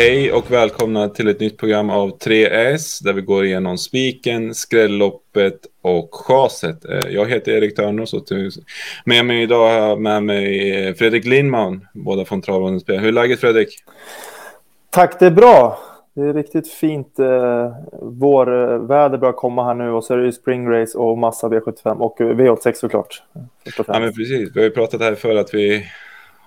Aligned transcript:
Hej 0.00 0.32
och 0.32 0.50
välkomna 0.50 1.08
till 1.08 1.28
ett 1.28 1.40
nytt 1.40 1.58
program 1.58 1.90
av 1.90 2.18
3S 2.18 3.04
där 3.04 3.12
vi 3.12 3.20
går 3.20 3.44
igenom 3.44 3.78
spiken, 3.78 4.54
skrälloppet 4.54 5.58
och 5.82 6.14
chaset. 6.14 6.84
Eh, 6.84 7.10
jag 7.10 7.28
heter 7.28 7.52
Erik 7.52 7.76
Törnros 7.76 8.14
och 8.14 8.22
med 9.04 9.24
mig 9.24 9.42
idag 9.42 9.68
har 9.68 9.88
jag 9.88 10.00
med 10.00 10.22
mig 10.22 10.94
Fredrik 10.94 11.24
Lindman, 11.24 11.86
båda 11.94 12.24
från 12.24 12.42
Travande 12.42 12.80
Spel. 12.80 12.98
Hur 12.98 13.08
är 13.08 13.12
läget 13.12 13.40
Fredrik? 13.40 13.68
Tack, 14.90 15.20
det 15.20 15.26
är 15.26 15.30
bra. 15.30 15.78
Det 16.14 16.22
är 16.22 16.34
riktigt 16.34 16.68
fint. 16.68 17.18
Eh, 17.18 17.72
vårväder 18.02 19.18
börjar 19.18 19.32
komma 19.32 19.64
här 19.64 19.74
nu 19.74 19.90
och 19.90 20.04
så 20.04 20.14
är 20.14 20.18
det 20.18 20.24
ju 20.24 20.32
springrace 20.32 20.98
och 20.98 21.18
massa 21.18 21.48
V75 21.48 21.96
och 21.96 22.18
V86 22.20 22.72
såklart. 22.74 23.22
Ja, 23.86 24.00
men 24.00 24.12
precis. 24.12 24.50
Vi 24.54 24.60
har 24.60 24.64
ju 24.64 24.70
pratat 24.70 25.00
här 25.00 25.14
för 25.14 25.36
att 25.36 25.54
vi 25.54 25.86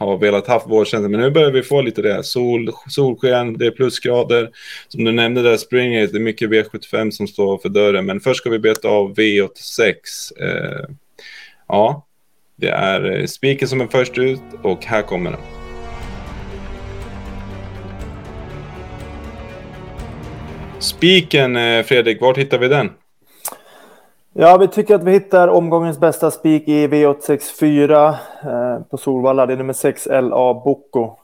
har 0.06 0.18
velat 0.18 0.48
haft 0.48 0.68
vårkänsla. 0.68 1.10
Men 1.10 1.20
nu 1.20 1.32
börjar 1.32 1.52
vi 1.52 1.64
få 1.64 1.82
lite 1.82 2.02
det. 2.02 2.24
Sol, 2.24 2.70
solsken, 2.90 3.58
det 3.58 3.66
är 3.66 3.72
plusgrader. 3.72 4.50
Som 4.88 5.04
du 5.04 5.12
nämnde 5.12 5.42
där, 5.42 5.58
Springer, 5.58 6.08
det 6.08 6.18
är 6.18 6.20
mycket 6.20 6.50
V75 6.50 7.12
som 7.12 7.28
står 7.28 7.58
för 7.58 7.70
dörren. 7.70 8.06
Men 8.06 8.20
först 8.20 8.38
ska 8.38 8.50
vi 8.50 8.60
beta 8.60 8.88
av 8.88 9.16
V86. 9.16 9.94
Eh, 10.42 10.86
ja, 11.68 12.08
det 12.56 12.70
är 12.70 13.20
eh, 13.20 13.26
spiken 13.26 13.68
som 13.68 13.82
är 13.82 13.88
först 13.88 14.18
ut 14.18 14.42
och 14.62 14.86
här 14.86 15.02
kommer 15.02 15.32
den. 15.32 15.40
Spiken, 20.80 21.56
eh, 21.56 21.84
Fredrik, 21.84 22.22
var 22.22 22.36
hittar 22.36 22.58
vi 22.58 22.68
den? 22.68 22.90
Ja, 24.36 24.58
vi 24.58 24.68
tycker 24.68 24.96
att 24.96 25.04
vi 25.04 25.12
hittar 25.12 25.48
omgångens 25.48 26.00
bästa 26.00 26.32
spik 26.32 26.68
i 26.68 26.88
V864 26.88 28.16
eh, 28.44 28.84
på 28.90 28.98
Solvalla. 28.98 29.46
Det 29.46 29.54
är 29.54 29.58
nummer 29.58 29.74
6 29.74 30.06
LA 30.06 30.54
Bocco. 30.54 31.16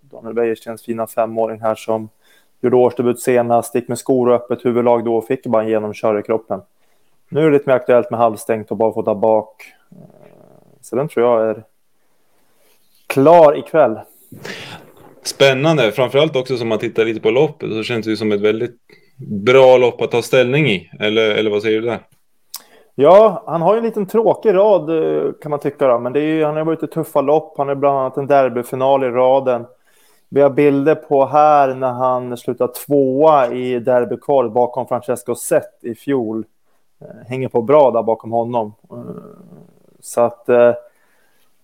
Daniel 0.00 0.34
Wäjerstens 0.34 0.82
fina 0.82 1.06
femåring 1.06 1.60
här 1.60 1.74
som 1.74 2.08
gjorde 2.60 2.76
årsdebut 2.76 3.20
senast, 3.20 3.74
gick 3.74 3.88
med 3.88 3.98
skor 3.98 4.28
och 4.28 4.34
öppet 4.34 4.64
huvudlag 4.64 5.04
då 5.04 5.16
och 5.16 5.26
fick 5.26 5.46
bara 5.46 5.62
en 5.62 5.68
genomkör 5.68 6.18
i 6.18 6.22
kroppen. 6.22 6.60
Nu 7.28 7.40
är 7.40 7.44
det 7.44 7.52
lite 7.52 7.70
mer 7.70 7.76
aktuellt 7.76 8.10
med 8.10 8.20
halvstängt 8.20 8.70
och 8.70 8.76
bara 8.76 8.92
få 8.92 9.02
ta 9.02 9.14
bak. 9.14 9.72
Eh, 9.90 9.96
så 10.80 10.96
den 10.96 11.08
tror 11.08 11.26
jag 11.26 11.50
är 11.50 11.62
klar 13.06 13.58
ikväll. 13.58 13.98
Spännande, 15.22 15.92
framförallt 15.92 16.36
också 16.36 16.56
som 16.56 16.68
man 16.68 16.78
tittar 16.78 17.04
lite 17.04 17.20
på 17.20 17.30
loppet 17.30 17.70
så 17.72 17.82
känns 17.82 18.04
det 18.04 18.10
ju 18.10 18.16
som 18.16 18.32
ett 18.32 18.40
väldigt 18.40 18.76
bra 19.16 19.76
lopp 19.76 20.00
att 20.00 20.10
ta 20.10 20.22
ställning 20.22 20.66
i. 20.66 20.90
Eller, 21.00 21.30
eller 21.30 21.50
vad 21.50 21.62
säger 21.62 21.80
du 21.80 21.86
där? 21.86 22.00
Ja, 22.94 23.42
han 23.46 23.62
har 23.62 23.74
ju 23.74 23.78
en 23.78 23.84
liten 23.84 24.06
tråkig 24.06 24.54
rad 24.54 24.90
eh, 24.90 25.32
kan 25.42 25.50
man 25.50 25.60
tycka. 25.60 25.88
Då. 25.88 25.98
Men 25.98 26.12
det 26.12 26.20
är 26.20 26.34
ju, 26.34 26.44
han 26.44 26.56
har 26.56 26.64
varit 26.64 26.82
i 26.82 26.86
tuffa 26.86 27.20
lopp. 27.20 27.54
Han 27.58 27.68
är 27.68 27.74
bland 27.74 27.98
annat 27.98 28.16
en 28.16 28.26
derbyfinal 28.26 29.04
i 29.04 29.08
raden. 29.08 29.66
Vi 30.28 30.40
har 30.40 30.50
bilder 30.50 30.94
på 30.94 31.26
här 31.26 31.74
när 31.74 31.92
han 31.92 32.36
slutar 32.36 32.66
tvåa 32.86 33.52
i 33.52 33.78
derbykvalet 33.78 34.52
bakom 34.52 34.86
Francesco 34.86 35.34
Zet 35.34 35.78
i 35.84 35.94
fjol. 35.94 36.44
Eh, 37.00 37.28
hänger 37.28 37.48
på 37.48 37.62
bra 37.62 37.90
där 37.90 38.02
bakom 38.02 38.32
honom. 38.32 38.74
Eh, 38.90 38.98
så 40.00 40.20
att 40.20 40.48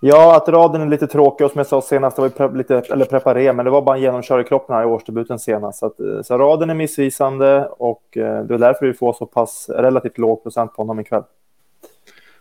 Ja, 0.02 0.36
att 0.36 0.48
raden 0.48 0.80
är 0.80 0.86
lite 0.86 1.06
tråkig 1.06 1.44
och 1.44 1.50
som 1.50 1.58
jag 1.58 1.66
sa 1.66 1.82
senast, 1.82 2.16
det 2.16 2.22
var 2.22 2.56
lite, 2.56 2.78
eller 2.78 3.04
preparé, 3.04 3.52
men 3.52 3.64
det 3.64 3.70
var 3.70 3.82
bara 3.82 3.96
en 3.96 4.02
genomkör 4.02 4.40
i 4.40 4.44
kroppen 4.44 4.76
här 4.76 4.82
i 4.82 4.86
årsdebuten 4.86 5.38
senast. 5.38 5.78
Så, 5.78 5.86
att, 5.86 6.00
eh, 6.00 6.22
så 6.22 6.38
raden 6.38 6.70
är 6.70 6.74
missvisande 6.74 7.68
och 7.78 8.16
eh, 8.16 8.44
det 8.44 8.54
är 8.54 8.58
därför 8.58 8.86
vi 8.86 8.92
får 8.92 9.12
så 9.12 9.26
pass 9.26 9.66
relativt 9.68 10.18
låg 10.18 10.42
procent 10.42 10.74
på 10.74 10.82
honom 10.82 11.00
ikväll. 11.00 11.22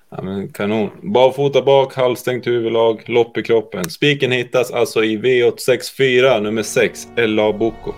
Ja, 0.09 0.21
men 0.21 0.47
kanon. 0.47 0.89
Barfota 1.01 1.61
bak, 1.61 1.95
halvstängt 1.95 2.47
huvudlag, 2.47 3.03
lopp 3.05 3.37
i 3.37 3.43
kroppen. 3.43 3.85
Spiken 3.85 4.31
hittas 4.31 4.71
alltså 4.71 5.03
i 5.03 5.17
V864, 5.17 6.41
nummer 6.41 6.63
6, 6.63 7.07
LA 7.15 7.51
Boko. 7.53 7.93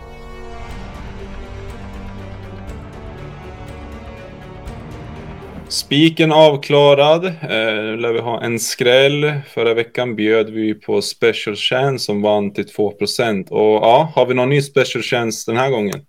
Spiken 5.72 6.32
avklarad. 6.32 7.26
Eh, 7.26 7.32
nu 7.42 7.98
lär 7.98 8.14
vi 8.14 8.20
ha 8.20 8.42
en 8.42 8.60
skräll. 8.60 9.32
Förra 9.48 9.74
veckan 9.74 10.16
bjöd 10.16 10.50
vi 10.50 10.74
på 10.74 11.02
Special 11.02 11.56
Chance 11.56 12.06
som 12.06 12.22
vann 12.22 12.54
till 12.54 12.66
2% 12.68 13.50
Och 13.52 13.60
ja, 13.60 14.12
har 14.16 14.26
vi 14.26 14.34
någon 14.34 14.50
ny 14.50 14.62
Special 14.62 15.02
Chance 15.02 15.52
den 15.52 15.60
här 15.60 15.70
gången? 15.70 16.06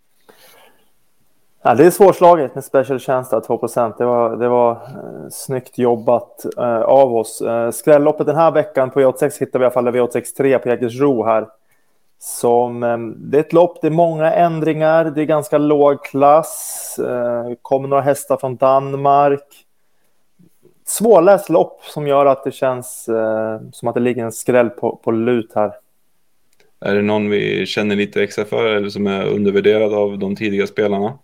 Ja, 1.62 1.74
det 1.74 1.86
är 1.86 1.90
svårslaget 1.90 2.54
med 2.54 2.64
Special 2.64 2.98
Chance, 2.98 3.40
2 3.40 3.66
Det 3.98 4.04
var, 4.04 4.36
det 4.36 4.48
var 4.48 4.72
eh, 4.72 5.28
snyggt 5.30 5.78
jobbat 5.78 6.44
eh, 6.58 6.82
av 6.82 7.16
oss. 7.16 7.40
Eh, 7.40 7.70
skrälloppet 7.70 8.26
den 8.26 8.36
här 8.36 8.50
veckan 8.50 8.90
på 8.90 9.00
V86 9.00 9.40
hittar 9.40 9.58
vi 9.58 9.62
i 9.62 9.66
alla 9.66 9.74
fall 9.74 9.88
V86 9.88 10.36
3 10.36 10.58
på 10.58 10.68
Jägersro 10.68 11.24
här. 11.24 11.46
Som, 12.24 12.82
eh, 12.82 12.98
det 12.98 13.36
är 13.36 13.40
ett 13.40 13.52
lopp, 13.52 13.78
det 13.80 13.86
är 13.86 13.90
många 13.90 14.32
ändringar, 14.32 15.04
det 15.04 15.20
är 15.20 15.24
ganska 15.24 15.58
låg 15.58 16.04
klass. 16.04 16.98
Eh, 16.98 17.54
kommer 17.62 17.88
några 17.88 18.02
hästar 18.02 18.36
från 18.36 18.56
Danmark. 18.56 19.66
Svårläst 20.84 21.50
lopp 21.50 21.82
som 21.84 22.06
gör 22.06 22.26
att 22.26 22.44
det 22.44 22.52
känns 22.52 23.08
eh, 23.08 23.60
som 23.72 23.88
att 23.88 23.94
det 23.94 24.00
ligger 24.00 24.24
en 24.24 24.32
skräll 24.32 24.70
på, 24.70 24.96
på 24.96 25.10
lut 25.10 25.52
här. 25.54 25.72
Är 26.80 26.94
det 26.94 27.02
någon 27.02 27.30
vi 27.30 27.66
känner 27.66 27.96
lite 27.96 28.22
extra 28.22 28.44
för 28.44 28.66
eller 28.66 28.88
som 28.88 29.06
är 29.06 29.26
undervärderad 29.26 29.94
av 29.94 30.18
de 30.18 30.36
tidiga 30.36 30.66
spelarna? 30.66 31.18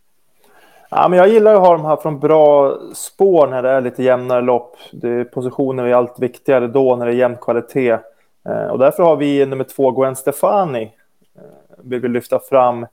Ja, 0.91 1.09
men 1.09 1.19
jag 1.19 1.29
gillar 1.29 1.55
att 1.55 1.61
ha 1.61 1.73
de 1.73 1.85
här 1.85 1.97
från 1.97 2.21
bra 2.21 2.79
spår 2.95 3.47
när 3.47 3.63
det 3.63 3.71
är 3.71 3.81
lite 3.81 4.03
jämnare 4.03 4.41
lopp. 4.41 4.77
Det, 4.93 5.25
positioner 5.25 5.85
är 5.85 5.95
allt 5.95 6.19
viktigare 6.19 6.67
då 6.67 6.97
när 6.97 7.07
det 7.07 7.13
är 7.13 7.17
jämn 7.17 7.37
kvalitet. 7.37 7.99
Eh, 8.49 8.67
och 8.67 8.79
därför 8.79 9.03
har 9.03 9.17
vi 9.17 9.47
nummer 9.47 9.65
två, 9.65 9.91
Gwen 9.91 10.17
Stefani, 10.17 10.83
eh, 11.37 11.43
vill 11.79 12.01
vi 12.01 12.09
lyfta 12.09 12.39
fram. 12.39 12.87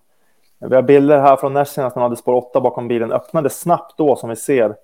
Vi 0.60 0.76
har 0.76 0.82
bilder 0.82 1.20
här 1.20 1.36
från 1.36 1.54
när 1.54 1.66
senast, 1.66 1.96
man 1.96 2.04
hade 2.04 2.16
spår 2.16 2.34
8 2.34 2.62
bakom 2.62 2.88
bilen, 2.88 3.12
öppnade 3.12 3.50
snabbt 3.50 3.98
då 3.98 4.16
som 4.16 4.30
vi 4.30 4.36
ser. 4.36 4.76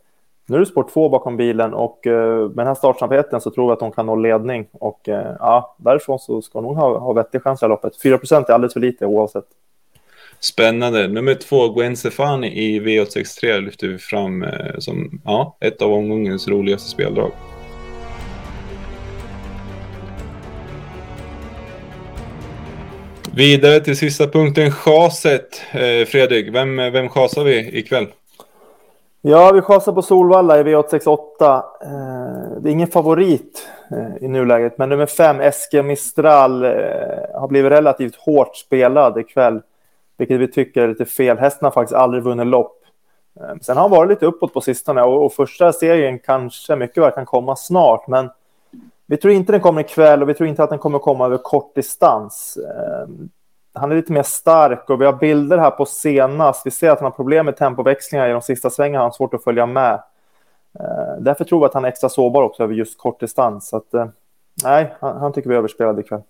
Nu 0.48 0.56
är 0.56 0.59
det 0.59 0.66
spår 0.66 0.88
2 0.94 1.09
bakom 1.09 1.38
bilen 1.38 1.74
och 1.74 2.08
eh, 2.08 2.40
med 2.40 2.58
den 2.58 2.68
här 2.68 2.76
startsnabbheten 2.76 3.42
så 3.42 3.52
tror 3.52 3.68
vi 3.68 3.74
att 3.74 3.82
hon 3.82 3.92
kan 3.92 4.06
nå 4.06 4.16
ledning. 4.16 4.68
Och 4.72 5.02
ja, 5.40 5.76
därifrån 5.78 6.20
så 6.20 6.42
ska 6.42 6.59
hon 6.59 6.76
ha, 6.76 6.98
ha 6.98 7.14
vettig 7.14 7.42
chans 7.42 7.64
i 7.64 7.68
loppet. 7.68 8.02
4 8.02 8.20
är 8.32 8.52
alldeles 8.52 8.74
för 8.74 8.80
lite 8.80 9.06
oavsett. 9.06 9.46
Spännande. 10.40 11.08
Nummer 11.08 11.36
två, 11.36 11.70
Gwen 11.70 11.98
Stefani 11.98 12.48
i 12.48 12.80
V863 12.80 13.62
lyfter 13.62 13.88
vi 13.88 13.98
fram 13.98 14.46
som 14.80 15.22
ja, 15.26 15.58
ett 15.59 15.82
av 15.82 15.94
omgångens 15.94 16.48
roligaste 16.48 16.90
speldrag. 16.90 17.32
Vidare 23.36 23.80
till 23.80 23.97
sista 23.97 24.28
punkten, 24.28 24.72
chaset. 24.72 25.62
Eh, 25.72 26.06
Fredrik, 26.08 26.56
vem, 26.56 26.75
vem 26.75 27.09
chasar 27.09 27.44
vi 27.44 27.78
ikväll? 27.78 28.08
Ja, 29.22 29.52
vi 29.52 29.62
chasar 29.62 29.92
på 29.92 30.02
Solvalla 30.02 30.59
i 30.59 30.64
V868. 30.64 31.64
Eh, 31.81 32.62
det 32.62 32.70
är 32.70 32.72
ingen 32.72 32.88
favorit 32.88 33.68
eh, 33.91 34.24
i 34.24 34.28
nuläget, 34.28 34.78
men 34.78 34.90
nummer 34.90 35.06
fem, 35.06 35.40
Eske 35.40 35.84
Mistral, 35.84 36.64
eh, 36.64 36.72
har 37.34 37.47
blivit 37.47 37.72
relativt 37.72 38.16
hårt 38.16 38.56
spelad 38.56 39.20
ikväll, 39.20 39.62
vilket 40.18 40.40
vi 40.40 40.47
tycker 40.47 40.81
är 40.81 40.88
lite 40.88 41.06
fel. 41.06 41.38
Hästen 41.38 41.66
har 41.66 41.72
faktiskt 41.72 41.96
aldrig 41.96 42.24
vunnit 42.24 42.47
lopp. 42.47 42.78
Eh, 43.40 43.56
sen 43.62 43.78
har 43.78 43.81
han 43.81 43.91
varit 43.91 44.09
lite 44.09 44.25
uppåt 44.25 44.53
på 44.53 44.62
sistone 44.62 45.02
och, 45.02 45.25
och 45.25 45.34
första 45.34 45.74
serien 45.74 46.20
kanske 46.20 46.75
mycket 46.75 47.03
väl 47.03 47.12
kan 47.12 47.25
komma 47.25 47.56
snart, 47.56 48.08
men 48.08 48.30
vi 49.11 49.17
tror 49.17 49.33
inte 49.33 49.51
den 49.51 49.61
kommer 49.61 49.81
ikväll 49.81 50.22
och 50.22 50.29
vi 50.29 50.33
tror 50.33 50.49
inte 50.49 50.63
att 50.63 50.69
den 50.69 50.79
kommer 50.79 50.99
komma 50.99 51.25
över 51.25 51.38
kort 51.38 51.75
distans. 51.75 52.57
Eh, 52.57 53.07
han 53.73 53.91
är 53.91 53.95
lite 53.95 54.11
mer 54.11 54.23
stark 54.23 54.90
och 54.90 55.02
vi 55.02 55.05
har 55.05 55.13
bilder 55.13 55.58
här 55.58 55.72
på 55.72 55.85
senast. 55.85 56.66
Vi 56.66 56.72
ser 56.72 56.90
att 56.90 56.99
han 56.99 57.05
har 57.05 57.11
problem 57.11 57.46
med 57.46 57.58
tempoväxlingar 57.58 58.29
i 58.29 58.31
de 58.31 58.41
sista 58.41 58.69
svängarna. 58.69 58.99
Han 58.99 59.05
har 59.05 59.11
svårt 59.11 59.34
att 59.34 59.43
följa 59.43 59.66
med. 59.66 59.93
Eh, 60.79 61.22
därför 61.22 61.43
tror 61.43 61.59
vi 61.59 61.66
att 61.66 61.73
han 61.73 61.85
är 61.85 61.90
extra 61.90 62.09
sårbar 62.09 62.43
också 62.43 62.63
över 62.63 62.73
just 62.73 62.97
kort 62.97 63.19
distans. 63.19 63.69
Så 63.69 63.78
att, 63.78 63.93
eh, 63.93 64.05
nej, 64.63 64.93
han, 64.99 65.17
han 65.17 65.34
tycker 65.34 65.49
vi 65.49 65.55
är 65.55 65.59
överspelad 65.59 65.99
ikväll. 65.99 66.22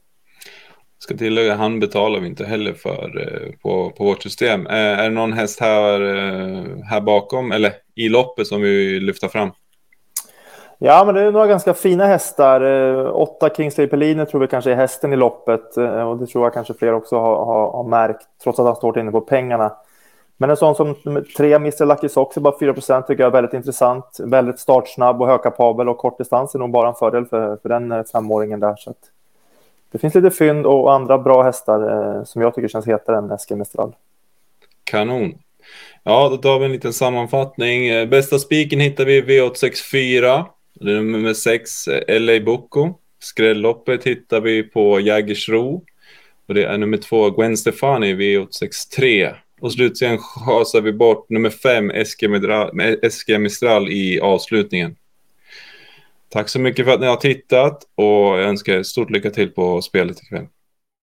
Ska 0.99 1.17
tillägga, 1.17 1.55
han 1.55 1.79
betalar 1.79 2.19
vi 2.19 2.27
inte 2.27 2.45
heller 2.45 2.73
för 2.73 3.21
eh, 3.21 3.51
på, 3.61 3.89
på 3.89 4.03
vårt 4.03 4.23
system. 4.23 4.67
Eh, 4.67 4.75
är 4.75 5.03
det 5.03 5.15
någon 5.15 5.33
häst 5.33 5.59
här, 5.59 6.01
eh, 6.01 6.83
här 6.89 7.01
bakom, 7.01 7.51
eller 7.51 7.71
i 7.95 8.09
loppet 8.09 8.47
som 8.47 8.61
vi 8.61 8.99
lyfter 8.99 9.27
fram? 9.27 9.51
Ja, 10.83 11.03
men 11.05 11.15
det 11.15 11.21
är 11.21 11.31
några 11.31 11.47
ganska 11.47 11.73
fina 11.73 12.05
hästar. 12.05 12.61
Eh, 12.61 13.15
åtta 13.15 13.49
Kingsley 13.49 13.87
Pelliner 13.87 14.25
tror 14.25 14.41
vi 14.41 14.47
kanske 14.47 14.71
är 14.71 14.75
hästen 14.75 15.13
i 15.13 15.15
loppet 15.15 15.77
eh, 15.77 16.09
och 16.09 16.17
det 16.17 16.27
tror 16.27 16.45
jag 16.45 16.53
kanske 16.53 16.73
fler 16.73 16.93
också 16.93 17.19
har, 17.19 17.45
har, 17.45 17.71
har 17.71 17.83
märkt, 17.83 18.27
trots 18.43 18.59
att 18.59 18.65
han 18.65 18.75
står 18.75 18.99
inne 18.99 19.11
på 19.11 19.21
pengarna. 19.21 19.75
Men 20.37 20.49
en 20.49 20.57
sån 20.57 20.75
som 20.75 20.95
tre, 21.37 21.53
Mr 21.53 21.85
Lucky 21.85 22.09
Socks 22.09 22.37
är 22.37 22.41
bara 22.41 22.57
4% 22.57 23.01
tycker 23.01 23.23
jag 23.23 23.27
är 23.27 23.33
väldigt 23.33 23.53
intressant. 23.53 24.17
Väldigt 24.19 24.59
startsnabb 24.59 25.21
och 25.21 25.27
högkapabel 25.27 25.89
och 25.89 25.97
kort 25.97 26.17
distans 26.17 26.55
är 26.55 26.59
nog 26.59 26.71
bara 26.71 26.87
en 26.87 26.95
fördel 26.95 27.25
för, 27.25 27.57
för 27.61 27.69
den 27.69 27.91
eh, 27.91 28.03
femåringen 28.11 28.59
där. 28.59 28.75
Så 28.77 28.93
det 29.91 29.97
finns 29.97 30.15
lite 30.15 30.31
fynd 30.31 30.65
och 30.65 30.93
andra 30.93 31.17
bra 31.17 31.43
hästar 31.43 32.15
eh, 32.17 32.23
som 32.23 32.41
jag 32.41 32.55
tycker 32.55 32.67
känns 32.67 32.87
hetare 32.87 33.17
än 33.17 33.31
Eskil 33.31 33.57
Mistral. 33.57 33.95
Kanon. 34.83 35.33
Ja, 36.03 36.29
då 36.29 36.37
tar 36.37 36.59
vi 36.59 36.65
en 36.65 36.71
liten 36.71 36.93
sammanfattning. 36.93 38.09
Bästa 38.09 38.39
spiken 38.39 38.79
hittar 38.79 39.05
vi 39.05 39.21
V864. 39.21 40.45
Nummer 40.83 41.33
sex, 41.33 41.87
eh, 41.87 42.21
LA 42.21 42.39
Boko. 42.39 42.93
Skrälloppet 43.19 44.03
hittar 44.03 44.41
vi 44.41 44.63
på 44.63 44.99
Jägersro. 44.99 45.85
Och 46.45 46.53
det 46.53 46.63
är 46.63 46.77
nummer 46.77 46.97
två, 46.97 47.29
Gwen 47.29 47.57
Stefani, 47.57 48.13
V863. 48.13 49.35
Och 49.61 49.73
slutligen 49.73 50.19
hasar 50.45 50.81
vi 50.81 50.93
bort 50.93 51.29
nummer 51.29 51.49
fem, 51.49 51.91
SG 53.09 53.37
Mistral, 53.39 53.89
i 53.89 54.19
avslutningen. 54.19 54.95
Tack 56.29 56.49
så 56.49 56.59
mycket 56.59 56.85
för 56.85 56.93
att 56.93 56.99
ni 56.99 57.07
har 57.07 57.15
tittat 57.15 57.83
och 57.95 58.05
jag 58.05 58.41
önskar 58.41 58.73
er 58.73 58.83
stort 58.83 59.09
lycka 59.09 59.29
till 59.29 59.49
på 59.49 59.81
spelet 59.81 60.23
ikväll. 60.23 60.47